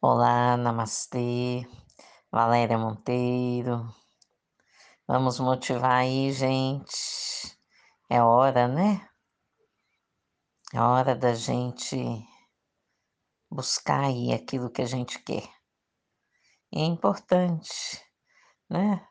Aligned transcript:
Olá, 0.00 0.56
namastê, 0.56 1.66
Valéria 2.30 2.78
Monteiro. 2.78 3.92
Vamos 5.08 5.40
motivar 5.40 6.02
aí, 6.02 6.30
gente. 6.32 7.58
É 8.08 8.22
hora, 8.22 8.68
né? 8.68 9.04
É 10.72 10.80
hora 10.80 11.16
da 11.16 11.34
gente 11.34 11.96
buscar 13.50 14.04
aí 14.04 14.32
aquilo 14.32 14.70
que 14.70 14.82
a 14.82 14.86
gente 14.86 15.18
quer. 15.18 15.50
E 16.70 16.80
é 16.80 16.84
importante, 16.84 18.00
né? 18.70 19.04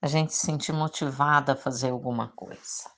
A 0.00 0.06
gente 0.06 0.32
se 0.32 0.46
sentir 0.46 0.72
motivada 0.72 1.54
a 1.54 1.56
fazer 1.56 1.90
alguma 1.90 2.28
coisa. 2.28 2.88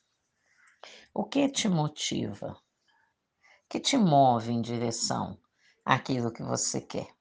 O 1.14 1.24
que 1.24 1.48
te 1.48 1.70
motiva? 1.70 2.52
O 2.52 3.68
que 3.70 3.80
te 3.80 3.96
move 3.96 4.52
em 4.52 4.60
direção 4.60 5.40
àquilo 5.86 6.30
que 6.30 6.42
você 6.42 6.82
quer? 6.82 7.18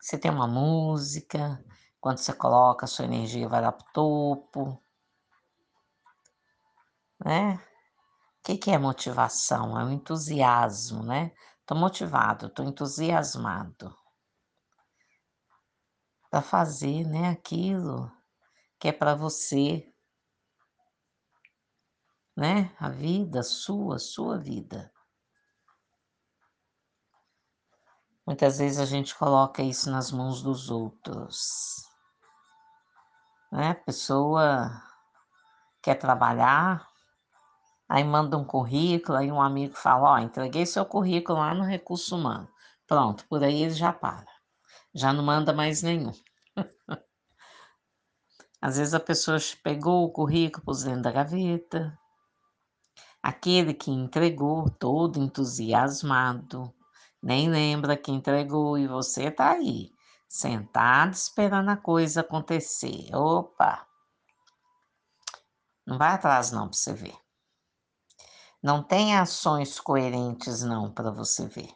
Você 0.00 0.18
tem 0.18 0.30
uma 0.30 0.46
música, 0.46 1.62
quando 2.00 2.18
você 2.18 2.32
coloca, 2.32 2.86
a 2.86 2.88
sua 2.88 3.04
energia 3.04 3.48
vai 3.48 3.60
lá 3.60 3.70
para 3.70 3.86
o 3.86 3.92
topo, 3.92 4.82
né? 7.24 7.54
O 7.54 8.42
que, 8.42 8.56
que 8.56 8.70
é 8.70 8.78
motivação? 8.78 9.78
É 9.78 9.84
o 9.84 9.90
entusiasmo, 9.90 11.02
né? 11.02 11.32
Tô 11.66 11.74
motivado, 11.74 12.48
tô 12.48 12.62
entusiasmado 12.62 13.94
para 16.30 16.40
fazer, 16.40 17.04
né, 17.06 17.28
aquilo 17.28 18.10
que 18.78 18.88
é 18.88 18.92
para 18.92 19.14
você, 19.14 19.92
né? 22.36 22.74
A 22.78 22.88
vida 22.88 23.42
sua, 23.42 23.98
sua 23.98 24.38
vida. 24.38 24.90
Muitas 28.26 28.58
vezes 28.58 28.78
a 28.78 28.84
gente 28.84 29.14
coloca 29.14 29.62
isso 29.62 29.90
nas 29.90 30.12
mãos 30.12 30.42
dos 30.42 30.70
outros. 30.70 31.88
Né? 33.50 33.70
A 33.70 33.74
pessoa 33.74 34.70
quer 35.82 35.96
trabalhar, 35.96 36.86
aí 37.88 38.04
manda 38.04 38.36
um 38.36 38.44
currículo, 38.44 39.18
aí 39.18 39.32
um 39.32 39.40
amigo 39.40 39.74
fala, 39.74 40.12
ó, 40.12 40.18
entreguei 40.18 40.66
seu 40.66 40.84
currículo 40.84 41.38
lá 41.38 41.54
no 41.54 41.64
recurso 41.64 42.16
humano. 42.16 42.48
Pronto, 42.86 43.26
por 43.28 43.42
aí 43.42 43.62
ele 43.62 43.74
já 43.74 43.92
para. 43.92 44.26
Já 44.94 45.12
não 45.12 45.24
manda 45.24 45.52
mais 45.52 45.82
nenhum. 45.82 46.12
Às 48.60 48.76
vezes 48.76 48.92
a 48.92 49.00
pessoa 49.00 49.38
pegou 49.62 50.04
o 50.04 50.12
currículo, 50.12 50.64
pôs 50.64 50.82
dentro 50.84 51.02
da 51.02 51.12
gaveta. 51.12 51.98
Aquele 53.22 53.72
que 53.72 53.90
entregou, 53.90 54.68
todo 54.68 55.18
entusiasmado, 55.18 56.72
nem 57.22 57.50
lembra 57.50 57.96
que 57.96 58.10
entregou 58.10 58.78
e 58.78 58.86
você 58.86 59.30
tá 59.30 59.52
aí, 59.52 59.92
sentado 60.28 61.12
esperando 61.12 61.70
a 61.70 61.76
coisa 61.76 62.22
acontecer. 62.22 63.14
Opa! 63.14 63.86
Não 65.86 65.98
vai 65.98 66.12
atrás 66.12 66.50
não 66.52 66.68
para 66.68 66.76
você 66.76 66.94
ver. 66.94 67.18
Não 68.62 68.82
tem 68.82 69.16
ações 69.16 69.80
coerentes 69.80 70.62
não 70.62 70.92
para 70.92 71.10
você 71.10 71.46
ver. 71.46 71.74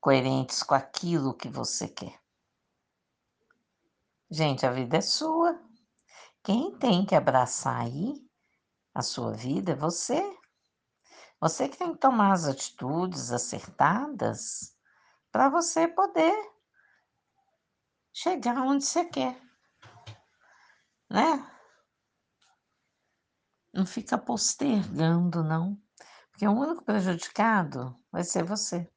Coerentes 0.00 0.62
com 0.62 0.74
aquilo 0.74 1.34
que 1.34 1.48
você 1.48 1.88
quer. 1.88 2.20
Gente, 4.30 4.66
a 4.66 4.70
vida 4.70 4.96
é 4.96 5.00
sua. 5.00 5.60
Quem 6.42 6.76
tem 6.78 7.06
que 7.06 7.14
abraçar 7.14 7.82
aí 7.82 8.14
a 8.94 9.02
sua 9.02 9.32
vida 9.32 9.72
é 9.72 9.76
você. 9.76 10.20
Você 11.42 11.68
que 11.68 11.76
tem 11.76 11.92
que 11.92 11.98
tomar 11.98 12.30
as 12.30 12.46
atitudes 12.46 13.32
acertadas 13.32 14.76
para 15.32 15.48
você 15.48 15.88
poder 15.88 16.32
chegar 18.12 18.62
onde 18.62 18.84
você 18.84 19.04
quer, 19.04 19.42
né? 21.10 21.44
Não 23.74 23.84
fica 23.84 24.16
postergando, 24.16 25.42
não, 25.42 25.76
porque 26.30 26.46
o 26.46 26.52
único 26.52 26.84
prejudicado 26.84 28.00
vai 28.12 28.22
ser 28.22 28.44
você. 28.44 28.88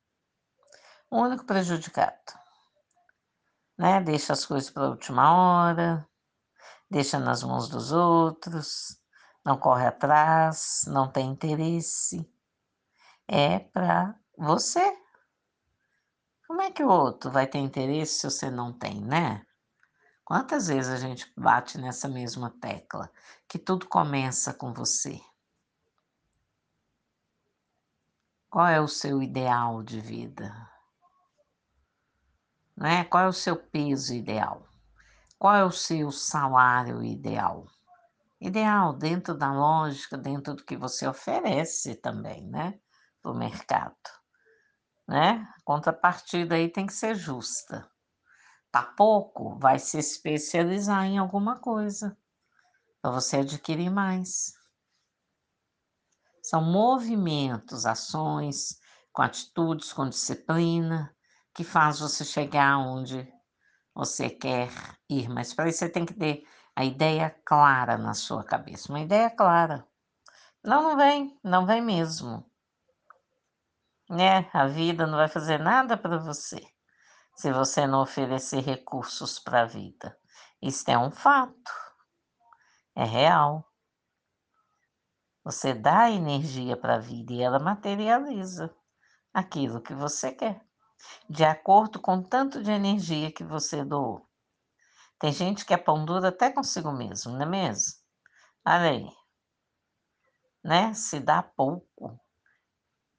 O 1.09 1.21
único 1.21 1.45
prejudicado, 1.45 2.31
né? 3.75 3.99
Deixa 4.01 4.33
as 4.33 4.45
coisas 4.45 4.69
para 4.69 4.83
a 4.83 4.89
última 4.89 5.33
hora, 5.33 6.07
deixa 6.91 7.17
nas 7.17 7.41
mãos 7.41 7.67
dos 7.67 7.91
outros, 7.91 9.01
não 9.43 9.57
corre 9.57 9.87
atrás, 9.87 10.83
não 10.85 11.11
tem 11.11 11.31
interesse 11.31 12.34
é 13.27 13.59
para 13.59 14.15
você. 14.37 14.97
Como 16.47 16.61
é 16.61 16.71
que 16.71 16.83
o 16.83 16.89
outro 16.89 17.31
vai 17.31 17.47
ter 17.47 17.59
interesse 17.59 18.19
se 18.19 18.29
você 18.29 18.49
não 18.51 18.71
tem, 18.71 19.01
né? 19.01 19.45
Quantas 20.23 20.67
vezes 20.67 20.91
a 20.91 20.97
gente 20.97 21.31
bate 21.37 21.77
nessa 21.77 22.07
mesma 22.07 22.49
tecla 22.49 23.11
que 23.47 23.59
tudo 23.59 23.87
começa 23.87 24.53
com 24.53 24.73
você? 24.73 25.19
Qual 28.49 28.67
é 28.67 28.79
o 28.79 28.87
seu 28.87 29.21
ideal 29.21 29.83
de 29.83 29.99
vida? 29.99 30.51
Né? 32.75 33.03
Qual 33.05 33.23
é 33.23 33.27
o 33.27 33.33
seu 33.33 33.55
peso 33.55 34.13
ideal? 34.13 34.67
Qual 35.37 35.53
é 35.53 35.63
o 35.63 35.71
seu 35.71 36.11
salário 36.11 37.03
ideal? 37.03 37.67
Ideal 38.39 38.93
dentro 38.93 39.37
da 39.37 39.51
lógica, 39.51 40.17
dentro 40.17 40.55
do 40.55 40.63
que 40.63 40.75
você 40.77 41.07
oferece 41.07 41.95
também, 41.95 42.47
né? 42.47 42.79
Para 43.25 43.31
o 43.31 43.35
mercado, 43.35 43.95
né? 45.07 45.51
A 45.57 45.61
contrapartida 45.63 46.53
aí 46.53 46.69
tem 46.69 46.85
que 46.85 46.93
ser 46.93 47.15
justa. 47.15 47.89
Tá 48.71 48.83
pouco, 48.83 49.57
vai 49.57 49.79
se 49.79 49.97
especializar 49.97 51.05
em 51.05 51.17
alguma 51.17 51.57
coisa 51.59 52.15
para 53.01 53.09
você 53.09 53.37
adquirir 53.37 53.89
mais. 53.89 54.53
São 56.43 56.61
movimentos, 56.61 57.87
ações, 57.87 58.79
com 59.11 59.23
atitudes, 59.23 59.91
com 59.91 60.07
disciplina, 60.07 61.11
que 61.55 61.63
faz 61.63 61.99
você 61.99 62.23
chegar 62.23 62.77
onde 62.77 63.27
você 63.95 64.29
quer 64.29 64.69
ir. 65.09 65.27
Mas 65.29 65.51
para 65.51 65.67
isso 65.67 65.79
você 65.79 65.89
tem 65.89 66.05
que 66.05 66.13
ter 66.13 66.43
a 66.75 66.85
ideia 66.85 67.35
clara 67.43 67.97
na 67.97 68.13
sua 68.13 68.43
cabeça, 68.43 68.91
uma 68.91 68.99
ideia 68.99 69.31
clara. 69.31 69.83
Não, 70.63 70.83
não 70.83 70.95
vem, 70.95 71.39
não 71.43 71.65
vem 71.65 71.81
mesmo 71.81 72.45
né? 74.09 74.49
A 74.53 74.67
vida 74.67 75.07
não 75.07 75.17
vai 75.17 75.27
fazer 75.27 75.59
nada 75.59 75.97
para 75.97 76.17
você 76.17 76.61
se 77.35 77.51
você 77.51 77.85
não 77.85 78.01
oferecer 78.01 78.61
recursos 78.61 79.39
para 79.39 79.61
a 79.61 79.65
vida. 79.65 80.17
Isso 80.61 80.89
é 80.89 80.97
um 80.97 81.11
fato, 81.11 81.71
é 82.95 83.03
real. 83.03 83.69
Você 85.43 85.73
dá 85.73 86.09
energia 86.09 86.77
para 86.77 86.95
a 86.95 86.99
vida 86.99 87.33
e 87.33 87.41
ela 87.41 87.59
materializa 87.59 88.73
aquilo 89.33 89.81
que 89.81 89.93
você 89.93 90.31
quer, 90.31 90.65
de 91.29 91.43
acordo 91.43 91.99
com 91.99 92.17
o 92.17 92.23
tanto 92.23 92.63
de 92.63 92.71
energia 92.71 93.31
que 93.31 93.43
você 93.43 93.83
doou. 93.83 94.27
Tem 95.19 95.31
gente 95.31 95.65
que 95.65 95.73
é 95.73 95.77
pão 95.77 96.05
duro 96.05 96.25
até 96.25 96.51
consigo 96.51 96.91
mesmo, 96.91 97.33
não 97.33 97.41
é 97.41 97.45
mesmo? 97.45 97.93
Olha 98.65 98.89
aí. 98.89 99.09
Né? 100.63 100.93
Se 100.93 101.19
dá 101.19 101.43
pouco, 101.43 101.84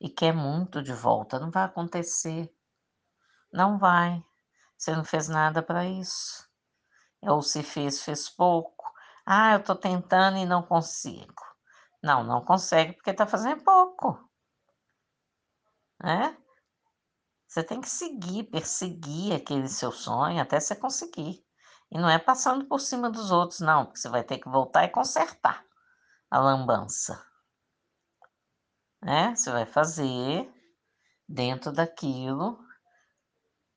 e 0.00 0.08
quer 0.08 0.32
muito 0.32 0.82
de 0.82 0.92
volta. 0.92 1.38
Não 1.38 1.50
vai 1.50 1.64
acontecer. 1.64 2.52
Não 3.52 3.78
vai. 3.78 4.24
Você 4.76 4.94
não 4.94 5.04
fez 5.04 5.28
nada 5.28 5.62
para 5.62 5.86
isso. 5.86 6.46
Ou 7.22 7.42
se 7.42 7.62
fez, 7.62 8.02
fez 8.02 8.28
pouco. 8.28 8.84
Ah, 9.24 9.54
eu 9.54 9.60
estou 9.60 9.74
tentando 9.74 10.36
e 10.36 10.46
não 10.46 10.62
consigo. 10.62 11.42
Não, 12.02 12.22
não 12.22 12.44
consegue 12.44 12.92
porque 12.92 13.10
está 13.10 13.26
fazendo 13.26 13.64
pouco. 13.64 14.28
Né? 16.02 16.36
Você 17.48 17.64
tem 17.64 17.80
que 17.80 17.88
seguir, 17.88 18.44
perseguir 18.44 19.34
aquele 19.34 19.68
seu 19.68 19.90
sonho 19.90 20.40
até 20.40 20.60
você 20.60 20.76
conseguir. 20.76 21.44
E 21.90 21.98
não 21.98 22.08
é 22.08 22.18
passando 22.18 22.66
por 22.66 22.80
cima 22.80 23.08
dos 23.08 23.30
outros, 23.30 23.60
não, 23.60 23.86
porque 23.86 23.98
você 23.98 24.08
vai 24.08 24.22
ter 24.22 24.38
que 24.38 24.48
voltar 24.48 24.84
e 24.84 24.88
consertar 24.88 25.64
a 26.30 26.38
lambança 26.38 27.24
né? 29.06 29.36
Você 29.36 29.52
vai 29.52 29.64
fazer 29.64 30.52
dentro 31.28 31.70
daquilo 31.70 32.58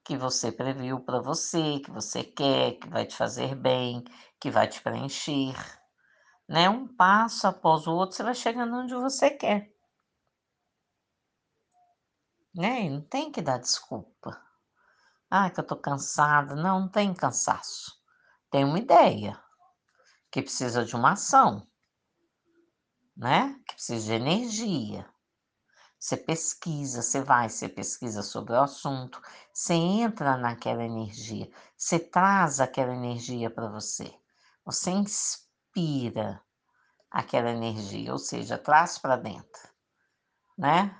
que 0.03 0.17
você 0.17 0.51
previu 0.51 1.01
para 1.01 1.21
você, 1.21 1.79
que 1.81 1.91
você 1.91 2.23
quer, 2.23 2.79
que 2.79 2.89
vai 2.89 3.05
te 3.05 3.15
fazer 3.15 3.53
bem, 3.53 4.03
que 4.39 4.49
vai 4.49 4.67
te 4.67 4.81
preencher, 4.81 5.53
né? 6.47 6.67
Um 6.67 6.87
passo 6.87 7.45
após 7.45 7.85
o 7.85 7.91
outro, 7.91 8.17
você 8.17 8.23
vai 8.23 8.33
chegando 8.33 8.75
onde 8.75 8.95
você 8.95 9.29
quer. 9.29 9.71
Né? 12.55 12.85
E 12.85 12.89
não 12.89 13.01
tem 13.01 13.31
que 13.31 13.39
dar 13.39 13.59
desculpa. 13.59 14.35
Ah, 15.29 15.51
que 15.51 15.59
eu 15.59 15.67
tô 15.67 15.75
cansada. 15.75 16.55
Não, 16.55 16.79
não 16.79 16.89
tem 16.89 17.13
cansaço. 17.13 18.01
Tem 18.49 18.65
uma 18.65 18.79
ideia 18.79 19.39
que 20.31 20.41
precisa 20.41 20.83
de 20.83 20.95
uma 20.95 21.11
ação, 21.11 21.67
né? 23.15 23.53
Que 23.67 23.75
precisa 23.75 24.07
de 24.07 24.13
energia. 24.13 25.07
Você 25.99 26.15
pesquisa, 26.15 27.01
você 27.01 27.21
vai, 27.21 27.49
você 27.49 27.67
pesquisa 27.67 28.23
sobre 28.23 28.53
o 28.53 28.61
assunto, 28.61 29.21
você 29.53 29.73
entra 29.73 30.37
naquela 30.37 30.83
energia, 30.83 31.51
você 31.75 31.99
traz 31.99 32.61
aquela 32.61 32.93
energia 32.93 33.51
para 33.51 33.67
você, 33.67 34.17
você 34.63 34.91
inspira 34.91 36.41
aquela 37.11 37.49
energia, 37.49 38.13
ou 38.13 38.17
seja, 38.17 38.57
traz 38.57 38.97
para 38.97 39.17
dentro, 39.17 39.69
né? 40.57 40.97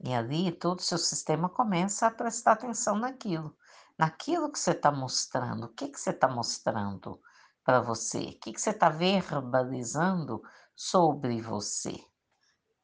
E 0.00 0.12
ali 0.12 0.50
todo 0.50 0.80
o 0.80 0.82
seu 0.82 0.98
sistema 0.98 1.48
começa 1.48 2.08
a 2.08 2.10
prestar 2.10 2.52
atenção 2.52 2.96
naquilo, 2.96 3.56
naquilo 3.96 4.50
que 4.50 4.58
você 4.58 4.72
está 4.72 4.90
mostrando. 4.90 5.64
O 5.64 5.74
que, 5.74 5.88
que 5.88 6.00
você 6.00 6.10
está 6.10 6.28
mostrando 6.28 7.20
para 7.64 7.80
você? 7.80 8.18
O 8.18 8.40
que, 8.40 8.52
que 8.52 8.60
você 8.60 8.70
está 8.70 8.88
verbalizando 8.88 10.42
sobre 10.74 11.40
você? 11.40 12.04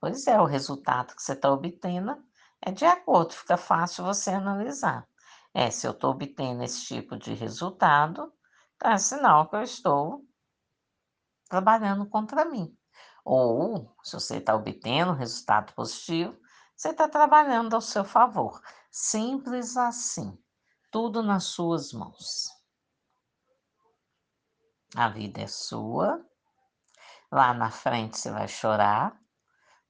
Pois 0.04 0.26
é, 0.26 0.38
o 0.38 0.44
resultado 0.44 1.16
que 1.16 1.22
você 1.22 1.32
está 1.32 1.50
obtendo 1.50 2.22
é 2.60 2.70
de 2.70 2.84
acordo, 2.84 3.32
fica 3.32 3.56
fácil 3.56 4.04
você 4.04 4.28
analisar. 4.28 5.08
É, 5.54 5.70
se 5.70 5.86
eu 5.86 5.92
estou 5.92 6.10
obtendo 6.10 6.62
esse 6.62 6.84
tipo 6.84 7.16
de 7.16 7.32
resultado, 7.32 8.30
então 8.76 8.90
é 8.92 8.98
sinal 8.98 9.48
que 9.48 9.56
eu 9.56 9.62
estou 9.62 10.22
trabalhando 11.48 12.06
contra 12.06 12.44
mim. 12.44 12.76
Ou, 13.24 13.96
se 14.02 14.12
você 14.12 14.36
está 14.36 14.54
obtendo 14.54 15.14
resultado 15.14 15.72
positivo, 15.72 16.38
você 16.76 16.90
está 16.90 17.08
trabalhando 17.08 17.72
ao 17.72 17.80
seu 17.80 18.04
favor. 18.04 18.60
Simples 18.90 19.74
assim. 19.78 20.38
Tudo 20.90 21.22
nas 21.22 21.44
suas 21.44 21.94
mãos. 21.94 22.50
A 24.94 25.08
vida 25.08 25.40
é 25.40 25.46
sua. 25.46 26.22
Lá 27.32 27.54
na 27.54 27.70
frente 27.70 28.18
você 28.18 28.30
vai 28.30 28.46
chorar, 28.46 29.23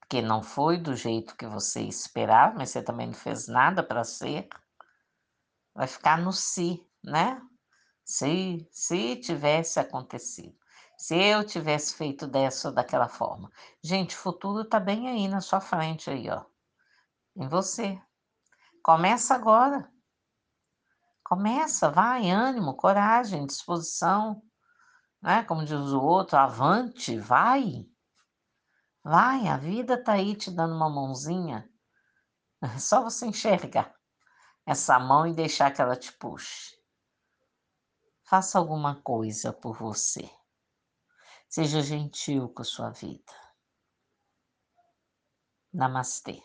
porque 0.07 0.21
não 0.21 0.41
foi 0.43 0.77
do 0.77 0.95
jeito 0.95 1.35
que 1.35 1.45
você 1.45 1.81
esperava, 1.81 2.55
mas 2.57 2.69
você 2.69 2.81
também 2.81 3.07
não 3.07 3.13
fez 3.13 3.47
nada 3.47 3.83
para 3.83 4.03
ser. 4.03 4.47
Vai 5.73 5.87
ficar 5.87 6.17
no 6.17 6.31
si, 6.31 6.85
né? 7.03 7.41
Se, 8.03 8.67
se 8.71 9.15
tivesse 9.17 9.79
acontecido. 9.79 10.55
Se 10.97 11.15
eu 11.15 11.43
tivesse 11.43 11.95
feito 11.95 12.27
dessa 12.27 12.69
ou 12.69 12.73
daquela 12.73 13.09
forma. 13.09 13.51
Gente, 13.83 14.15
o 14.15 14.19
futuro 14.19 14.61
está 14.61 14.79
bem 14.79 15.09
aí 15.09 15.27
na 15.27 15.41
sua 15.41 15.59
frente 15.59 16.09
aí, 16.09 16.29
ó 16.29 16.45
em 17.35 17.47
você. 17.47 18.01
Começa 18.81 19.35
agora. 19.35 19.91
Começa, 21.23 21.89
vai, 21.89 22.29
ânimo, 22.29 22.75
coragem, 22.75 23.45
disposição, 23.45 24.41
né? 25.21 25.43
Como 25.43 25.65
diz 25.65 25.91
o 25.91 26.01
outro, 26.01 26.37
avante, 26.37 27.17
vai. 27.17 27.85
Vai, 29.07 29.47
a 29.47 29.55
vida 29.55 30.03
tá 30.03 30.13
aí 30.13 30.35
te 30.35 30.49
dando 30.49 30.73
uma 30.73 30.89
mãozinha. 30.89 31.69
É 32.59 32.67
só 32.81 33.03
você 33.03 33.27
enxergar 33.27 33.93
essa 34.65 34.97
mão 34.97 35.27
e 35.27 35.33
deixar 35.35 35.71
que 35.71 35.79
ela 35.79 35.95
te 35.95 36.11
puxe. 36.13 36.75
Faça 38.27 38.57
alguma 38.57 38.99
coisa 39.03 39.53
por 39.53 39.77
você. 39.77 40.27
Seja 41.47 41.81
gentil 41.81 42.49
com 42.49 42.63
a 42.63 42.65
sua 42.65 42.89
vida. 42.89 43.31
Namastê. 45.71 46.41